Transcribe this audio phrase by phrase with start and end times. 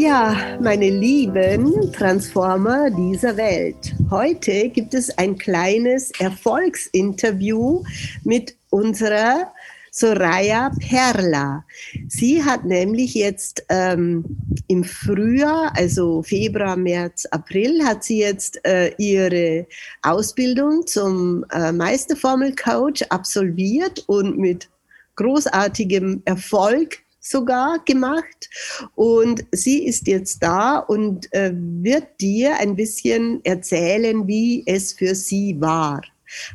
[0.00, 3.96] Ja, meine lieben Transformer dieser Welt.
[4.10, 7.82] Heute gibt es ein kleines Erfolgsinterview
[8.22, 9.52] mit unserer
[9.90, 11.64] Soraya Perla.
[12.06, 14.24] Sie hat nämlich jetzt ähm,
[14.68, 19.66] im Frühjahr, also Februar, März, April, hat sie jetzt äh, ihre
[20.02, 24.68] Ausbildung zum äh, Meisterformelcoach absolviert und mit
[25.16, 28.48] großartigem Erfolg sogar gemacht.
[28.94, 35.14] Und sie ist jetzt da und äh, wird dir ein bisschen erzählen, wie es für
[35.14, 36.00] sie war.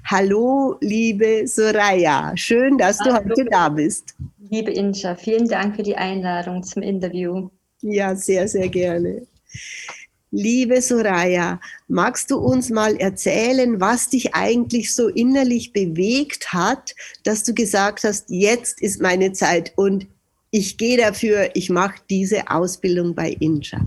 [0.05, 2.35] Hallo, liebe Soraya.
[2.35, 3.19] Schön, dass Hallo.
[3.23, 4.15] du heute da bist.
[4.49, 7.49] Liebe Incha, vielen Dank für die Einladung zum Interview.
[7.81, 9.25] Ja, sehr, sehr gerne.
[10.35, 17.43] Liebe Soraya, magst du uns mal erzählen, was dich eigentlich so innerlich bewegt hat, dass
[17.43, 20.07] du gesagt hast, jetzt ist meine Zeit und
[20.53, 23.79] ich gehe dafür, ich mache diese Ausbildung bei Inja.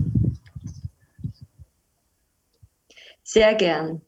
[3.23, 4.01] Sehr gern.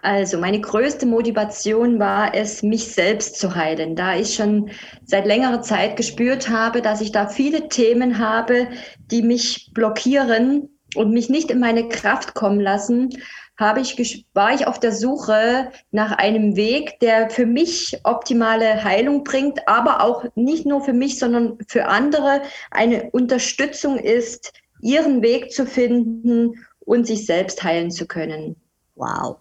[0.00, 4.70] Also meine größte Motivation war es, mich selbst zu heilen, da ich schon
[5.04, 8.68] seit längerer Zeit gespürt habe, dass ich da viele Themen habe,
[9.10, 13.10] die mich blockieren und mich nicht in meine Kraft kommen lassen
[13.58, 19.24] habe ich, war ich auf der Suche nach einem Weg, der für mich optimale Heilung
[19.24, 25.52] bringt, aber auch nicht nur für mich, sondern für andere eine Unterstützung ist, ihren Weg
[25.52, 28.56] zu finden und sich selbst heilen zu können.
[28.94, 29.38] Wow.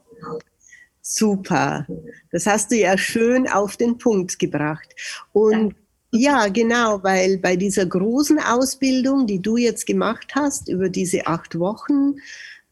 [1.02, 1.86] Super.
[2.32, 4.96] Das hast du ja schön auf den Punkt gebracht.
[5.34, 5.76] Und Danke.
[6.18, 11.60] Ja, genau, weil bei dieser großen Ausbildung, die du jetzt gemacht hast, über diese acht
[11.60, 12.16] Wochen,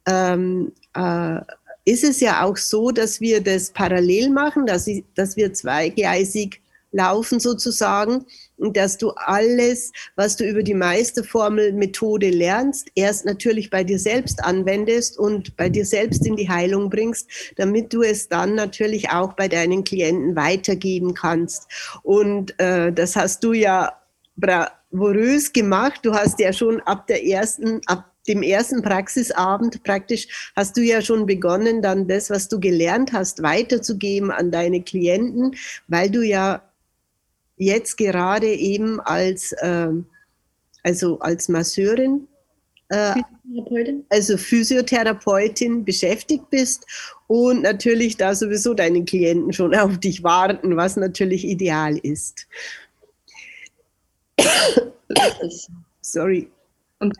[0.05, 1.39] ähm, äh,
[1.85, 6.61] ist es ja auch so, dass wir das parallel machen, dass, ich, dass wir zweigleisig
[6.93, 8.25] laufen sozusagen
[8.57, 14.43] und dass du alles, was du über die Meisterformel-Methode lernst, erst natürlich bei dir selbst
[14.43, 17.27] anwendest und bei dir selbst in die Heilung bringst,
[17.57, 21.67] damit du es dann natürlich auch bei deinen Klienten weitergeben kannst.
[22.03, 23.91] Und äh, das hast du ja
[24.37, 26.01] bravourös gemacht.
[26.03, 31.01] Du hast ja schon ab der ersten, ab dem ersten Praxisabend praktisch hast du ja
[31.01, 35.55] schon begonnen, dann das, was du gelernt hast, weiterzugeben an deine Klienten,
[35.87, 36.61] weil du ja
[37.57, 39.89] jetzt gerade eben als, äh,
[40.83, 42.27] also als Masseurin,
[42.89, 44.05] äh, Physiotherapeutin.
[44.09, 46.85] also Physiotherapeutin beschäftigt bist
[47.27, 52.47] und natürlich da sowieso deine Klienten schon auf dich warten, was natürlich ideal ist.
[56.01, 56.49] Sorry.
[57.03, 57.17] Und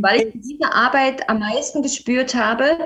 [0.00, 2.78] weil ich diese Arbeit am meisten gespürt habe,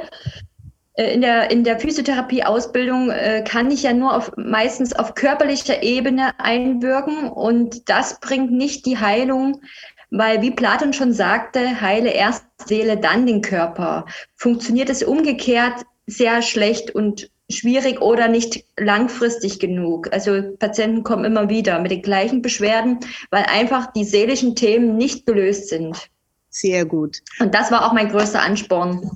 [0.95, 5.83] äh, in der, in der Physiotherapie-Ausbildung äh, kann ich ja nur auf, meistens auf körperlicher
[5.83, 9.63] Ebene einwirken und das bringt nicht die Heilung,
[10.11, 14.05] weil wie Platon schon sagte, heile erst Seele, dann den Körper.
[14.37, 20.13] Funktioniert es umgekehrt sehr schlecht und schwierig oder nicht langfristig genug.
[20.13, 23.01] Also Patienten kommen immer wieder mit den gleichen Beschwerden,
[23.31, 26.11] weil einfach die seelischen Themen nicht gelöst sind.
[26.55, 27.23] Sehr gut.
[27.41, 29.11] Und das war auch mein größter Ansporn.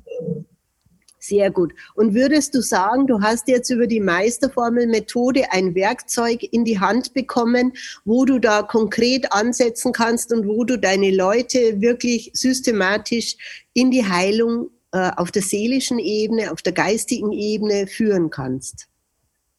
[1.18, 1.74] Sehr gut.
[1.94, 7.12] Und würdest du sagen, du hast jetzt über die Meisterformel-Methode ein Werkzeug in die Hand
[7.14, 7.72] bekommen,
[8.04, 13.36] wo du da konkret ansetzen kannst und wo du deine Leute wirklich systematisch
[13.74, 18.86] in die Heilung äh, auf der seelischen Ebene, auf der geistigen Ebene führen kannst?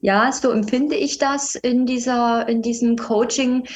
[0.00, 3.66] Ja, so empfinde ich das in dieser, in diesem Coaching.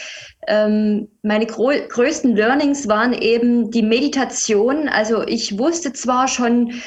[0.48, 4.88] Ähm, meine größten Learnings waren eben die Meditation.
[4.88, 6.82] Also ich wusste zwar schon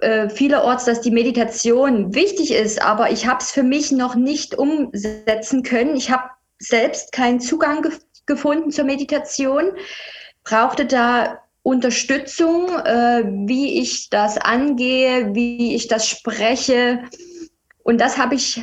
[0.00, 4.56] äh, vielerorts, dass die Meditation wichtig ist, aber ich habe es für mich noch nicht
[4.56, 5.96] umsetzen können.
[5.96, 7.92] Ich habe selbst keinen Zugang ge
[8.24, 9.72] gefunden zur Meditation,
[10.44, 17.02] brauchte da Unterstützung, äh, wie ich das angehe, wie ich das spreche
[17.84, 18.62] und das habe ich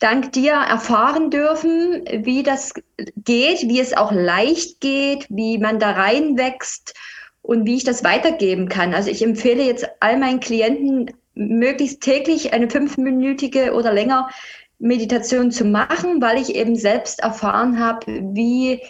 [0.00, 2.74] dank dir erfahren dürfen, wie das
[3.16, 6.94] geht, wie es auch leicht geht, wie man da reinwächst
[7.42, 8.94] und wie ich das weitergeben kann.
[8.94, 14.28] Also ich empfehle jetzt all meinen Klienten möglichst täglich eine fünfminütige oder länger
[14.78, 18.80] Meditation zu machen, weil ich eben selbst erfahren habe, wie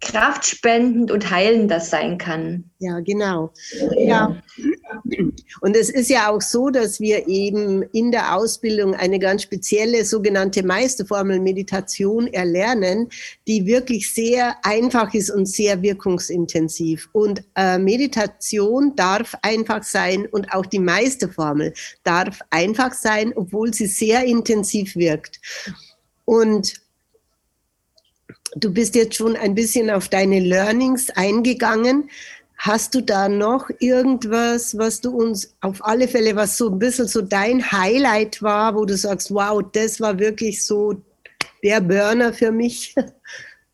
[0.00, 2.70] kraftspendend und heilend sein kann.
[2.78, 3.52] Ja, genau.
[3.96, 4.40] Ja,
[5.60, 10.04] Und es ist ja auch so, dass wir eben in der Ausbildung eine ganz spezielle
[10.04, 13.08] sogenannte Meisterformel Meditation erlernen,
[13.46, 17.08] die wirklich sehr einfach ist und sehr wirkungsintensiv.
[17.12, 21.72] Und äh, Meditation darf einfach sein und auch die Meisterformel
[22.04, 25.40] darf einfach sein, obwohl sie sehr intensiv wirkt.
[26.24, 26.74] Und
[28.56, 32.10] du bist jetzt schon ein bisschen auf deine Learnings eingegangen.
[32.56, 37.06] Hast du da noch irgendwas, was du uns auf alle Fälle, was so ein bisschen
[37.06, 40.94] so dein Highlight war, wo du sagst, wow, das war wirklich so
[41.62, 42.94] der Burner für mich?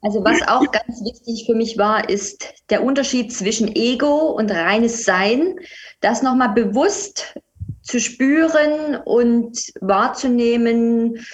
[0.07, 5.07] Also was auch ganz wichtig für mich war, ist der Unterschied zwischen Ego und reines
[5.07, 5.59] Sein.
[6.03, 7.35] Das nochmal bewusst
[7.81, 11.25] zu spüren und wahrzunehmen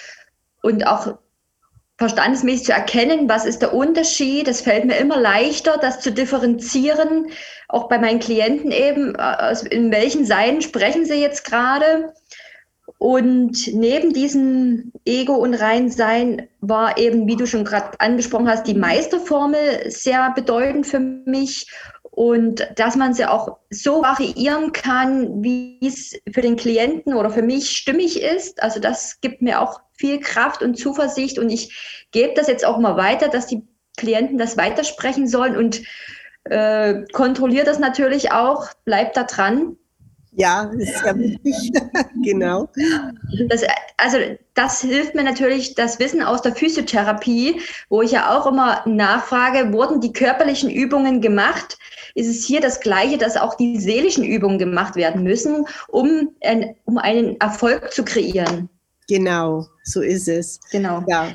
[0.61, 1.17] und auch
[2.01, 4.47] verstandesmäßig zu erkennen, was ist der Unterschied.
[4.47, 7.27] Es fällt mir immer leichter, das zu differenzieren,
[7.69, 12.13] auch bei meinen Klienten eben, äh, in welchen Seiten sprechen sie jetzt gerade.
[12.97, 18.73] Und neben diesem Ego und Reinsein war eben, wie du schon gerade angesprochen hast, die
[18.73, 21.67] Meisterformel sehr bedeutend für mich.
[22.01, 27.41] Und dass man sie auch so variieren kann, wie es für den Klienten oder für
[27.41, 28.61] mich stimmig ist.
[28.61, 32.79] Also das gibt mir auch viel Kraft und Zuversicht und ich gebe das jetzt auch
[32.79, 33.61] mal weiter, dass die
[33.95, 35.81] Klienten das weitersprechen sollen und
[36.45, 39.77] äh, kontrolliere das natürlich auch, bleibt da dran.
[40.33, 41.71] Ja, ist ja wichtig.
[42.23, 42.69] genau.
[43.49, 43.63] Das,
[43.97, 44.17] also
[44.55, 49.73] das hilft mir natürlich, das Wissen aus der Physiotherapie, wo ich ja auch immer nachfrage,
[49.73, 51.77] wurden die körperlichen Übungen gemacht?
[52.15, 56.75] Ist es hier das Gleiche, dass auch die seelischen Übungen gemacht werden müssen, um, ein,
[56.85, 58.69] um einen Erfolg zu kreieren?
[59.11, 60.57] Genau, so ist es.
[60.71, 61.03] Genau.
[61.05, 61.33] Ja.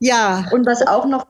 [0.00, 0.48] ja.
[0.50, 1.28] Und was auch noch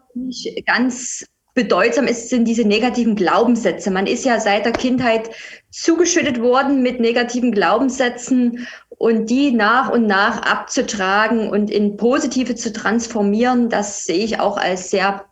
[0.65, 3.91] ganz bedeutsam ist, sind diese negativen Glaubenssätze.
[3.91, 5.29] Man ist ja seit der Kindheit
[5.71, 12.73] zugeschüttet worden mit negativen Glaubenssätzen und die nach und nach abzutragen und in positive zu
[12.73, 15.27] transformieren, das sehe ich auch als sehr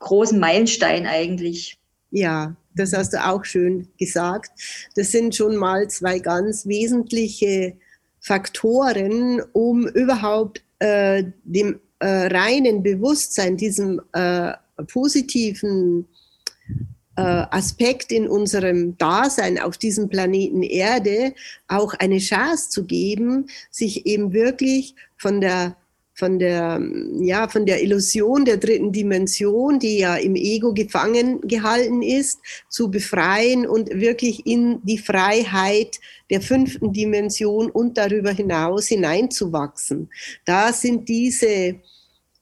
[0.00, 1.78] großen Meilenstein eigentlich.
[2.10, 4.50] Ja, das hast du auch schön gesagt.
[4.96, 7.76] Das sind schon mal zwei ganz wesentliche
[8.20, 14.52] Faktoren, um überhaupt äh, dem äh, reinen Bewusstsein, diesem äh,
[14.86, 16.06] positiven
[17.16, 21.34] äh, Aspekt in unserem Dasein auf diesem Planeten Erde
[21.68, 25.76] auch eine Chance zu geben, sich eben wirklich von der
[26.20, 26.80] von der,
[27.18, 32.38] ja, von der Illusion der dritten Dimension, die ja im Ego gefangen gehalten ist,
[32.68, 40.10] zu befreien und wirklich in die Freiheit der fünften Dimension und darüber hinaus hineinzuwachsen.
[40.44, 41.76] Da sind diese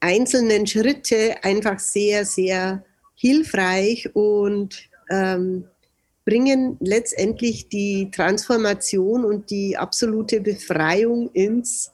[0.01, 2.85] einzelnen Schritte einfach sehr, sehr
[3.15, 4.77] hilfreich und
[5.09, 5.65] ähm,
[6.25, 11.93] bringen letztendlich die Transformation und die absolute Befreiung ins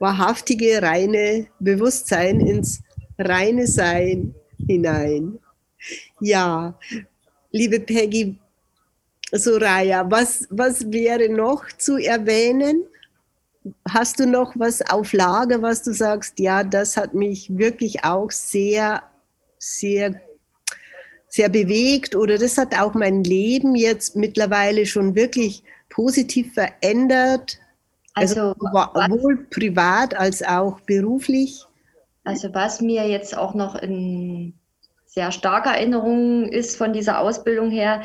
[0.00, 2.82] wahrhaftige, reine Bewusstsein, ins
[3.18, 4.34] reine Sein
[4.66, 5.38] hinein.
[6.20, 6.76] Ja,
[7.52, 8.36] liebe Peggy
[9.32, 12.84] Soraya, was, was wäre noch zu erwähnen?
[13.88, 18.30] Hast du noch was auf Lager, was du sagst, ja, das hat mich wirklich auch
[18.30, 19.02] sehr,
[19.58, 20.20] sehr,
[21.28, 27.60] sehr bewegt oder das hat auch mein Leben jetzt mittlerweile schon wirklich positiv verändert?
[28.14, 28.54] Also,
[28.94, 31.64] also sowohl privat als auch beruflich?
[32.24, 34.54] Also was mir jetzt auch noch in
[35.06, 38.02] sehr starker Erinnerung ist von dieser Ausbildung her,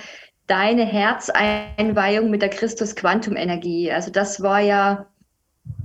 [0.48, 3.92] deine Herzeinweihung mit der Christus-Quantum-Energie.
[3.92, 5.08] Also das war ja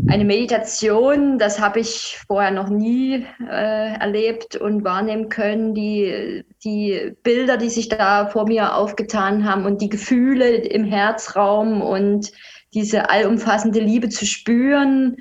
[0.08, 5.74] eine Meditation, das habe ich vorher noch nie äh, erlebt und wahrnehmen können.
[5.74, 11.80] Die, die Bilder, die sich da vor mir aufgetan haben und die Gefühle im Herzraum
[11.82, 12.32] und
[12.74, 15.16] diese allumfassende Liebe zu spüren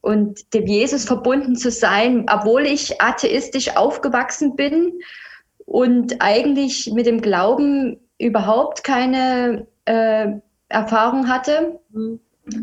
[0.00, 4.92] und dem Jesus verbunden zu sein, obwohl ich atheistisch aufgewachsen bin
[5.64, 10.28] und eigentlich mit dem Glauben überhaupt keine äh,
[10.68, 11.80] Erfahrung hatte.
[11.90, 12.20] Mhm.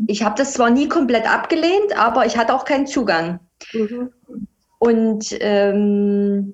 [0.07, 3.39] Ich habe das zwar nie komplett abgelehnt, aber ich hatte auch keinen Zugang.
[3.73, 4.11] Mhm.
[4.79, 6.53] Und ähm,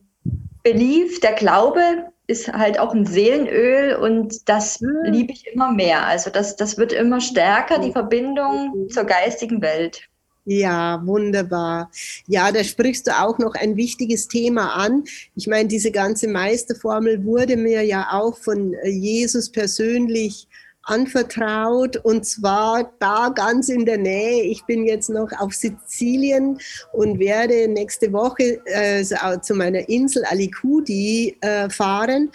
[0.64, 5.02] Belief, der Glaube, ist halt auch ein Seelenöl und das mhm.
[5.06, 6.06] liebe ich immer mehr.
[6.06, 8.90] Also das, das wird immer stärker, die Verbindung mhm.
[8.90, 10.08] zur geistigen Welt.
[10.46, 11.92] Ja, wunderbar.
[12.28, 15.04] Ja, da sprichst du auch noch ein wichtiges Thema an.
[15.36, 20.48] Ich meine, diese ganze Meisterformel wurde mir ja auch von äh, Jesus persönlich
[20.90, 24.44] anvertraut und zwar da ganz in der Nähe.
[24.44, 26.60] Ich bin jetzt noch auf Sizilien
[26.92, 29.04] und werde nächste Woche äh,
[29.42, 32.32] zu meiner Insel Alicudi äh, fahren.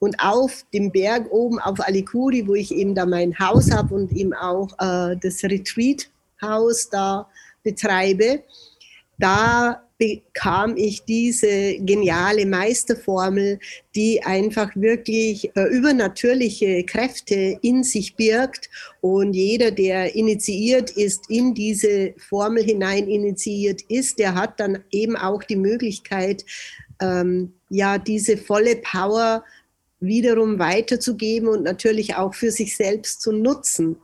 [0.00, 4.10] und auf dem Berg oben auf Alikuri, wo ich eben da mein Haus habe und
[4.12, 7.28] eben auch äh, das Retreat-Haus da
[7.62, 8.42] betreibe,
[9.18, 13.60] da bekam ich diese geniale Meisterformel,
[13.94, 18.70] die einfach wirklich äh, übernatürliche Kräfte in sich birgt.
[19.02, 25.16] Und jeder, der initiiert ist, in diese Formel hinein initiiert ist, der hat dann eben
[25.16, 26.46] auch die Möglichkeit,
[27.02, 29.44] ähm, ja, diese volle Power
[30.00, 33.96] wiederum weiterzugeben und natürlich auch für sich selbst zu nutzen.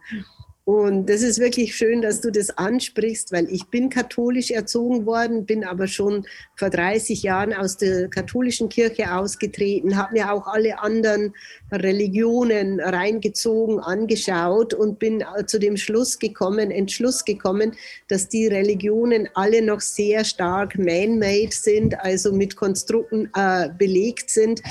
[0.69, 5.47] Und das ist wirklich schön, dass du das ansprichst, weil ich bin katholisch erzogen worden,
[5.47, 10.81] bin aber schon vor 30 Jahren aus der katholischen Kirche ausgetreten, habe mir auch alle
[10.81, 11.35] anderen
[11.71, 17.77] Religionen reingezogen, angeschaut und bin zu dem Schluss gekommen, Entschluss gekommen,
[18.09, 24.63] dass die Religionen alle noch sehr stark man-made sind, also mit Konstrukten äh, belegt sind,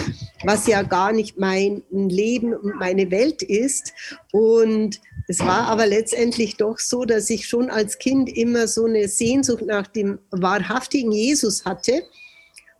[0.44, 3.94] was ja gar nicht mein Leben und meine Welt ist.
[4.34, 9.08] Und es war aber letztendlich doch so, dass ich schon als Kind immer so eine
[9.08, 12.04] Sehnsucht nach dem wahrhaftigen Jesus hatte.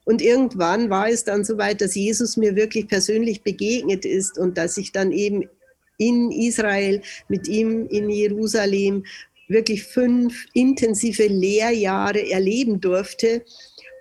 [0.06, 4.58] Und irgendwann war es dann so weit, dass Jesus mir wirklich persönlich begegnet ist und
[4.58, 5.50] dass ich dann eben
[5.98, 9.06] in Israel mit ihm in Jerusalem
[9.48, 13.44] wirklich fünf intensive Lehrjahre erleben durfte.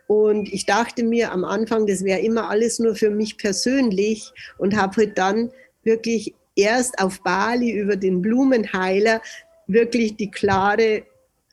[0.06, 4.76] Und ich dachte mir am Anfang, das wäre immer alles nur für mich persönlich und
[4.76, 5.50] habe halt dann
[5.82, 9.20] wirklich erst auf Bali über den Blumenheiler
[9.66, 11.04] wirklich die klare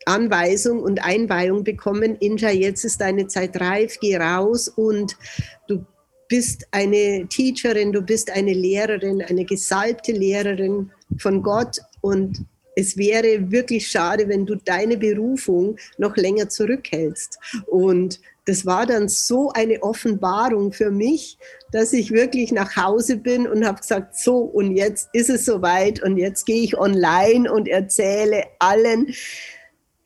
[0.06, 5.16] Anweisung und Einweihung bekommen, Inja, jetzt ist deine Zeit reif, geh raus und
[5.68, 5.86] du
[6.28, 13.52] bist eine Teacherin, du bist eine Lehrerin, eine gesalbte Lehrerin von Gott und es wäre
[13.52, 17.38] wirklich schade, wenn du deine Berufung noch länger zurückhältst.
[17.68, 21.38] Und das war dann so eine Offenbarung für mich,
[21.72, 26.02] dass ich wirklich nach Hause bin und habe gesagt, so und jetzt ist es soweit
[26.02, 29.14] und jetzt gehe ich online und erzähle allen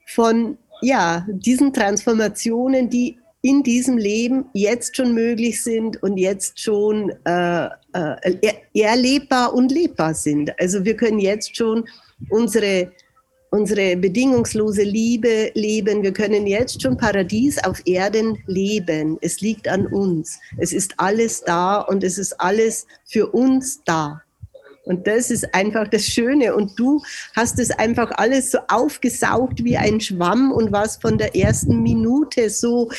[0.05, 7.11] von ja, diesen Transformationen, die in diesem Leben jetzt schon möglich sind und jetzt schon
[7.25, 10.59] äh, äh, erlebbar und lebbar sind.
[10.59, 11.85] Also wir können jetzt schon
[12.29, 12.91] unsere
[13.55, 16.03] unsere bedingungslose Liebe leben.
[16.03, 19.17] Wir können jetzt schon Paradies auf Erden leben.
[19.21, 20.39] Es liegt an uns.
[20.57, 24.21] Es ist alles da und es ist alles für uns da.
[24.83, 26.53] Und das ist einfach das Schöne.
[26.53, 27.01] Und du
[27.33, 32.49] hast es einfach alles so aufgesaugt wie ein Schwamm und warst von der ersten Minute
[32.49, 32.89] so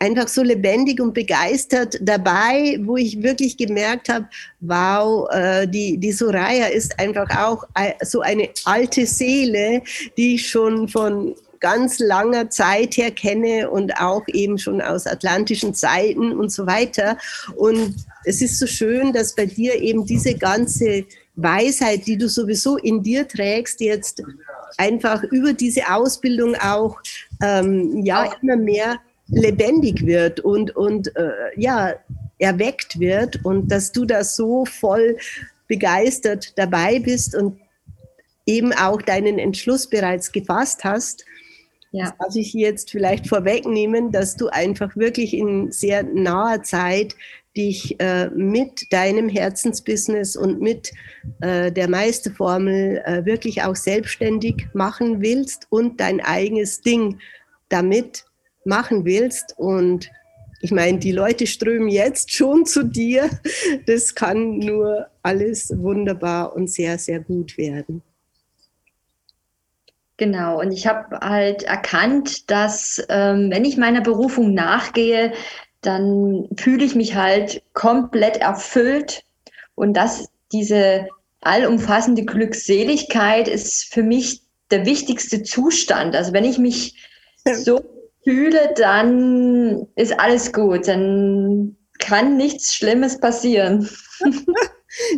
[0.00, 4.28] einfach so lebendig und begeistert dabei, wo ich wirklich gemerkt habe,
[4.60, 7.64] wow, äh, die, die Soraya ist einfach auch
[8.02, 9.82] so eine alte Seele,
[10.16, 15.74] die ich schon von ganz langer Zeit her kenne und auch eben schon aus atlantischen
[15.74, 17.18] Zeiten und so weiter.
[17.54, 21.04] Und es ist so schön, dass bei dir eben diese ganze
[21.36, 24.22] Weisheit, die du sowieso in dir trägst, jetzt
[24.78, 26.96] einfach über diese Ausbildung auch
[27.42, 28.98] ähm, ja immer mehr
[29.30, 31.94] lebendig wird und, und äh, ja,
[32.38, 35.16] erweckt wird und dass du da so voll
[35.68, 37.60] begeistert dabei bist und
[38.46, 41.24] eben auch deinen Entschluss bereits gefasst hast.
[41.92, 42.04] Ja.
[42.04, 47.14] Das darf ich jetzt vielleicht vorwegnehmen, dass du einfach wirklich in sehr naher Zeit
[47.56, 50.92] dich äh, mit deinem Herzensbusiness und mit
[51.40, 57.18] äh, der Meisterformel äh, wirklich auch selbstständig machen willst und dein eigenes Ding
[57.68, 58.24] damit
[58.64, 59.54] machen willst.
[59.56, 60.10] Und
[60.60, 63.28] ich meine, die Leute strömen jetzt schon zu dir.
[63.86, 68.02] Das kann nur alles wunderbar und sehr, sehr gut werden.
[70.16, 75.32] Genau, und ich habe halt erkannt, dass ähm, wenn ich meiner Berufung nachgehe,
[75.80, 79.24] dann fühle ich mich halt komplett erfüllt
[79.74, 81.08] und dass diese
[81.40, 86.14] allumfassende Glückseligkeit ist für mich der wichtigste Zustand.
[86.14, 86.96] Also wenn ich mich
[87.54, 87.80] so
[88.24, 90.88] fühle, dann ist alles gut.
[90.88, 93.88] Dann kann nichts Schlimmes passieren.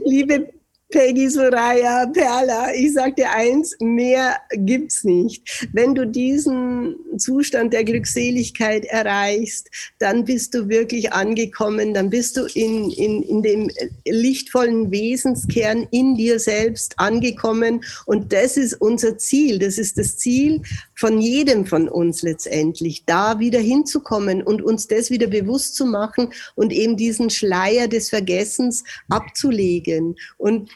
[0.05, 0.49] Liebe
[0.91, 5.69] Peggy Soraya, Perla, ich sag dir eins, mehr gibt's nicht.
[5.73, 12.47] Wenn du diesen Zustand der Glückseligkeit erreichst, dann bist du wirklich angekommen, dann bist du
[12.55, 13.71] in, in, in dem
[14.07, 17.83] lichtvollen Wesenskern in dir selbst angekommen.
[18.07, 20.61] Und das ist unser Ziel, das ist das Ziel
[20.95, 26.33] von jedem von uns letztendlich, da wieder hinzukommen und uns das wieder bewusst zu machen
[26.55, 30.17] und eben diesen Schleier des Vergessens abzulegen.
[30.39, 30.71] Und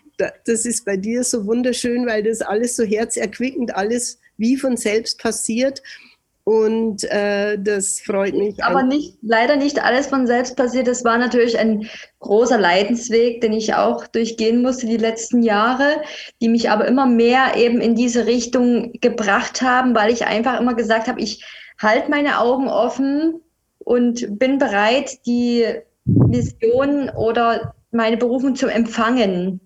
[0.45, 5.19] das ist bei dir so wunderschön, weil das alles so herzerquickend, alles wie von selbst
[5.19, 5.83] passiert.
[6.49, 8.63] Und äh, das freut mich.
[8.63, 10.87] Aber nicht, leider nicht alles von selbst passiert.
[10.87, 11.89] Das war natürlich ein
[12.21, 16.03] großer Leidensweg, den ich auch durchgehen musste die letzten Jahre,
[16.41, 20.75] die mich aber immer mehr eben in diese Richtung gebracht haben, weil ich einfach immer
[20.75, 21.45] gesagt habe, ich
[21.83, 23.41] halte meine Augen offen
[23.79, 25.67] und bin bereit, die
[26.05, 29.61] Mission oder meine Berufung zu empfangen.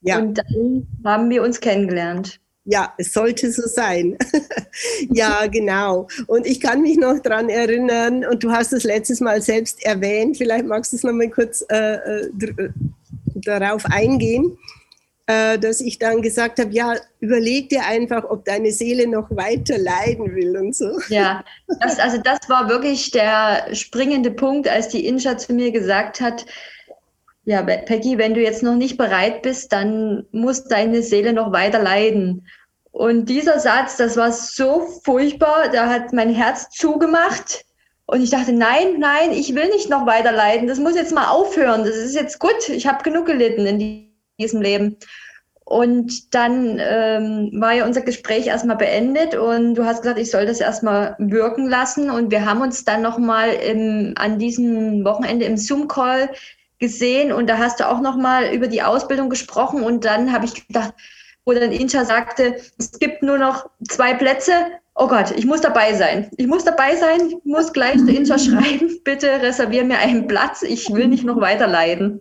[0.00, 0.18] Ja.
[0.18, 2.40] Und dann haben wir uns kennengelernt.
[2.70, 4.16] Ja, es sollte so sein.
[5.10, 6.06] ja, genau.
[6.28, 10.36] Und ich kann mich noch daran erinnern, und du hast es letztes Mal selbst erwähnt,
[10.36, 12.70] vielleicht magst du es nochmal kurz äh, äh, äh,
[13.34, 14.56] darauf eingehen,
[15.26, 19.76] äh, dass ich dann gesagt habe, ja, überleg dir einfach, ob deine Seele noch weiter
[19.76, 20.96] leiden will und so.
[21.08, 21.44] Ja,
[21.80, 26.46] das, also das war wirklich der springende Punkt, als die Inscha zu mir gesagt hat,
[27.44, 31.82] ja, Peggy, wenn du jetzt noch nicht bereit bist, dann muss deine Seele noch weiter
[31.82, 32.46] leiden.
[32.92, 37.64] Und dieser Satz, das war so furchtbar, da hat mein Herz zugemacht.
[38.06, 40.66] Und ich dachte, nein, nein, ich will nicht noch weiter leiden.
[40.66, 41.84] Das muss jetzt mal aufhören.
[41.84, 42.68] Das ist jetzt gut.
[42.68, 44.96] Ich habe genug gelitten in diesem Leben.
[45.64, 50.44] Und dann ähm, war ja unser Gespräch erstmal beendet und du hast gesagt, ich soll
[50.44, 52.10] das erstmal wirken lassen.
[52.10, 53.50] Und wir haben uns dann nochmal
[54.16, 56.30] an diesem Wochenende im Zoom-Call
[56.80, 60.66] gesehen und da hast du auch nochmal über die Ausbildung gesprochen und dann habe ich
[60.66, 60.94] gedacht,
[61.44, 64.52] wo dann Incha sagte, es gibt nur noch zwei Plätze.
[64.94, 66.30] Oh Gott, ich muss dabei sein.
[66.36, 70.62] Ich muss dabei sein, ich muss gleich zu Incha schreiben, bitte reservier mir einen Platz,
[70.62, 72.20] ich will nicht noch weiter leiden.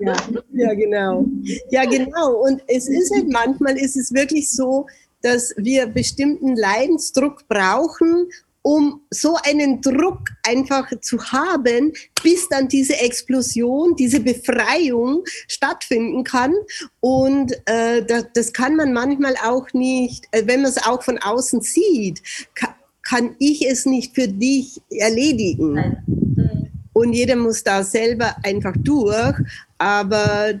[0.00, 0.14] Ja,
[0.52, 1.24] ja, genau.
[1.70, 2.34] Ja, genau.
[2.42, 4.86] Und es ist halt manchmal ist es wirklich so,
[5.22, 8.28] dass wir bestimmten Leidensdruck brauchen,
[8.62, 16.54] um so einen Druck einfach zu haben, bis dann diese Explosion, diese Befreiung stattfinden kann.
[17.00, 21.18] Und äh, das, das, kann man manchmal auch nicht, äh, wenn man es auch von
[21.18, 22.22] außen sieht,
[22.54, 25.72] kann, kann ich es nicht für dich erledigen.
[25.74, 26.70] Nein.
[26.92, 29.34] Und jeder muss da selber einfach durch.
[29.78, 30.60] Aber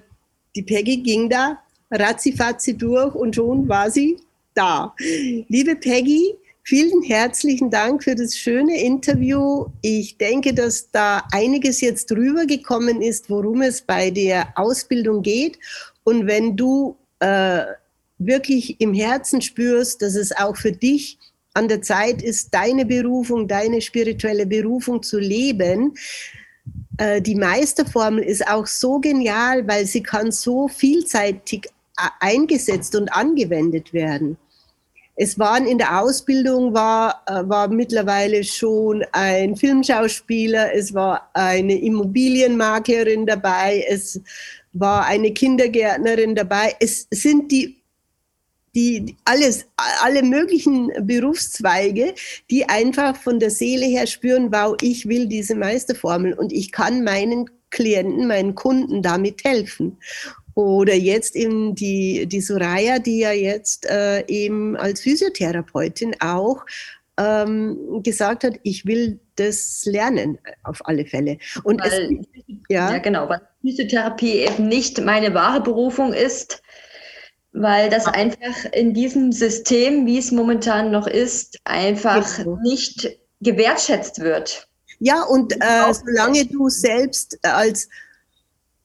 [0.56, 1.58] die Peggy ging da
[1.90, 4.16] ratzifatzi durch und schon war sie
[4.54, 4.94] da.
[5.48, 9.66] Liebe Peggy, Vielen herzlichen Dank für das schöne Interview.
[9.80, 15.58] Ich denke, dass da einiges jetzt drüber gekommen ist, worum es bei der Ausbildung geht.
[16.04, 17.64] Und wenn du äh,
[18.18, 21.18] wirklich im Herzen spürst, dass es auch für dich
[21.54, 25.94] an der Zeit ist, deine Berufung, deine spirituelle Berufung zu leben,
[26.98, 33.12] äh, die Meisterformel ist auch so genial, weil sie kann so vielseitig äh, eingesetzt und
[33.12, 34.36] angewendet werden.
[35.22, 41.78] Es waren in der Ausbildung war, äh, war mittlerweile schon ein Filmschauspieler, es war eine
[41.78, 44.18] Immobilienmaklerin dabei, es
[44.72, 46.74] war eine Kindergärtnerin dabei.
[46.80, 47.76] Es sind die
[48.74, 49.66] die alles,
[50.00, 52.14] alle möglichen Berufszweige,
[52.50, 57.02] die einfach von der Seele her spüren, wow, ich will diese Meisterformel und ich kann
[57.02, 59.98] meinen Klienten, meinen Kunden damit helfen.
[60.54, 66.64] Oder jetzt eben die, die Soraya, die ja jetzt äh, eben als Physiotherapeutin auch
[67.18, 71.38] ähm, gesagt hat, ich will das lernen, auf alle Fälle.
[71.64, 72.92] Und weil, es, ja.
[72.92, 76.62] ja, genau, weil Physiotherapie eben nicht meine wahre Berufung ist,
[77.52, 82.58] weil das einfach in diesem System, wie es momentan noch ist, einfach genau.
[82.62, 84.68] nicht gewertschätzt wird.
[84.98, 87.88] Ja, und äh, solange du selbst als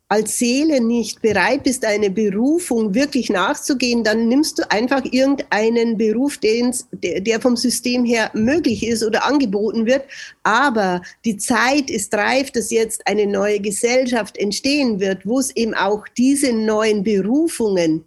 [0.07, 6.37] als Seele nicht bereit bist, eine Berufung wirklich nachzugehen, dann nimmst du einfach irgendeinen Beruf,
[6.39, 10.03] der vom System her möglich ist oder angeboten wird.
[10.43, 15.73] Aber die Zeit ist reif, dass jetzt eine neue Gesellschaft entstehen wird, wo es eben
[15.73, 18.05] auch diese neuen Berufungen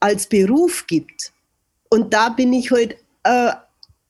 [0.00, 1.32] als Beruf gibt.
[1.90, 3.52] Und da bin ich heute äh,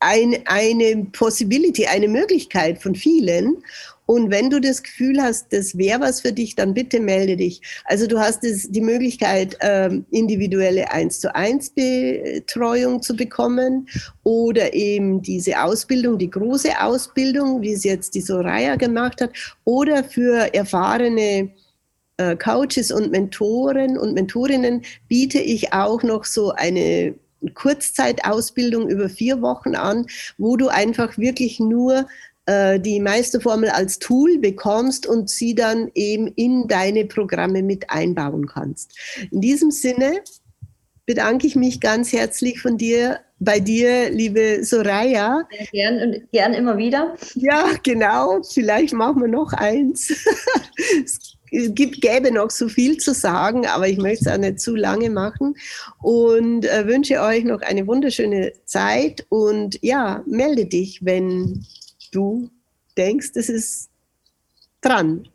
[0.00, 3.62] ein, eine Possibility, eine Möglichkeit von vielen.
[4.06, 7.60] Und wenn du das Gefühl hast, das wäre was für dich, dann bitte melde dich.
[7.86, 13.88] Also du hast es, die Möglichkeit, ähm, individuelle 1 zu 1 Betreuung zu bekommen
[14.22, 19.32] oder eben diese Ausbildung, die große Ausbildung, wie es jetzt die Soraya gemacht hat,
[19.64, 21.50] oder für erfahrene
[22.18, 27.14] äh, Coaches und Mentoren und Mentorinnen biete ich auch noch so eine
[27.54, 30.06] Kurzzeitausbildung über vier Wochen an,
[30.38, 32.06] wo du einfach wirklich nur
[32.46, 38.46] äh, die Meisterformel als Tool bekommst und sie dann eben in deine Programme mit einbauen
[38.46, 38.96] kannst.
[39.30, 40.20] In diesem Sinne
[41.06, 45.46] bedanke ich mich ganz herzlich von dir, bei dir, liebe Soraya.
[45.70, 47.16] Gern und gern immer wieder.
[47.34, 48.42] Ja, genau.
[48.42, 50.08] Vielleicht machen wir noch eins.
[51.50, 54.74] es gibt, gäbe noch so viel zu sagen, aber ich möchte es auch nicht zu
[54.74, 55.54] lange machen
[56.02, 61.64] und äh, wünsche euch noch eine wunderschöne Zeit und ja, melde dich, wenn
[62.12, 62.50] du
[62.96, 63.90] denkst, es ist
[64.80, 65.28] dran.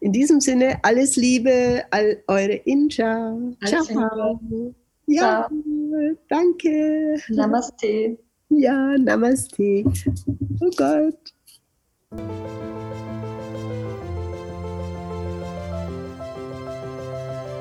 [0.00, 3.36] In diesem Sinne, alles Liebe, all eure Inja.
[3.66, 4.40] Ciao.
[5.06, 5.48] Ja,
[6.28, 7.16] danke.
[7.28, 8.16] Namaste.
[8.48, 9.84] Ja, Namaste.
[10.60, 11.34] Oh Gott.